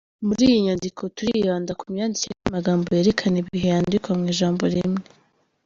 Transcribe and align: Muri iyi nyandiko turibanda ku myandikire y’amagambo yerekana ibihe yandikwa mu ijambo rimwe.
Muri 0.25 0.41
iyi 0.49 0.59
nyandiko 0.65 1.01
turibanda 1.15 1.71
ku 1.79 1.85
myandikire 1.93 2.33
y’amagambo 2.43 2.87
yerekana 2.97 3.35
ibihe 3.41 3.67
yandikwa 3.73 4.11
mu 4.17 4.23
ijambo 4.33 4.63
rimwe. 4.75 5.03